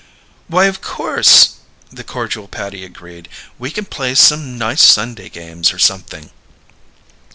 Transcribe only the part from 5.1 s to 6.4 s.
games, or something.